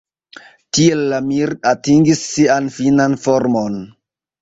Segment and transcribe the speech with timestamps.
[0.77, 3.83] Tiel la Mir atingis sian finan formon.